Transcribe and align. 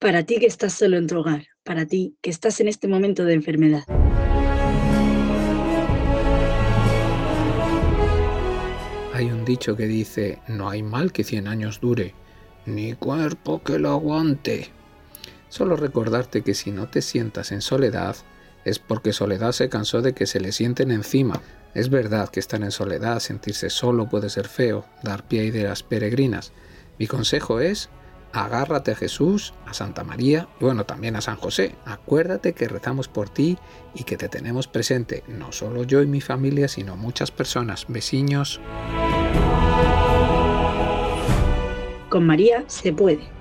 Para 0.00 0.22
ti 0.22 0.38
que 0.38 0.46
estás 0.46 0.72
solo 0.72 0.96
en 0.96 1.06
tu 1.06 1.18
hogar, 1.18 1.48
para 1.62 1.84
ti 1.84 2.16
que 2.22 2.30
estás 2.30 2.58
en 2.60 2.68
este 2.68 2.88
momento 2.88 3.26
de 3.26 3.34
enfermedad. 3.34 3.84
Hay 9.12 9.30
un 9.30 9.44
dicho 9.44 9.76
que 9.76 9.86
dice, 9.86 10.38
no 10.48 10.70
hay 10.70 10.82
mal 10.82 11.12
que 11.12 11.22
100 11.22 11.48
años 11.48 11.80
dure, 11.82 12.14
ni 12.64 12.94
cuerpo 12.94 13.62
que 13.62 13.78
lo 13.78 13.90
aguante. 13.90 14.70
Solo 15.50 15.76
recordarte 15.76 16.40
que 16.40 16.54
si 16.54 16.70
no 16.70 16.88
te 16.88 17.02
sientas 17.02 17.52
en 17.52 17.60
soledad, 17.60 18.16
es 18.64 18.78
porque 18.78 19.12
soledad 19.12 19.52
se 19.52 19.68
cansó 19.68 20.00
de 20.00 20.14
que 20.14 20.24
se 20.24 20.40
le 20.40 20.52
sienten 20.52 20.92
encima. 20.92 21.42
Es 21.74 21.90
verdad 21.90 22.30
que 22.30 22.40
estar 22.40 22.62
en 22.62 22.70
soledad, 22.70 23.18
sentirse 23.18 23.68
solo 23.68 24.08
puede 24.08 24.30
ser 24.30 24.48
feo, 24.48 24.86
dar 25.02 25.28
pie 25.28 25.42
a 25.42 25.44
ideas 25.44 25.82
peregrinas. 25.82 26.54
Mi 26.98 27.06
consejo 27.06 27.60
es 27.60 27.90
agárrate 28.32 28.92
a 28.92 28.96
Jesús, 28.96 29.54
a 29.66 29.74
Santa 29.74 30.04
María 30.04 30.48
y 30.60 30.64
bueno, 30.64 30.84
también 30.84 31.16
a 31.16 31.20
San 31.20 31.36
José. 31.36 31.74
Acuérdate 31.84 32.52
que 32.52 32.68
rezamos 32.68 33.08
por 33.08 33.28
ti 33.28 33.58
y 33.94 34.04
que 34.04 34.16
te 34.16 34.28
tenemos 34.28 34.68
presente, 34.68 35.24
no 35.28 35.52
solo 35.52 35.84
yo 35.84 36.02
y 36.02 36.06
mi 36.06 36.20
familia, 36.20 36.68
sino 36.68 36.96
muchas 36.96 37.30
personas, 37.30 37.86
vecinos. 37.88 38.60
Con 42.08 42.26
María 42.26 42.64
se 42.66 42.92
puede. 42.92 43.39